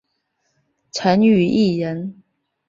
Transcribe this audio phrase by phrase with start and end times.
[0.91, 2.23] 陈与义人。